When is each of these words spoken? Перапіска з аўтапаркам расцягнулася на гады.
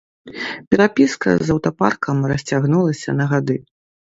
Перапіска 0.69 1.35
з 1.37 1.47
аўтапаркам 1.55 2.25
расцягнулася 2.33 3.17
на 3.21 3.25
гады. 3.37 3.63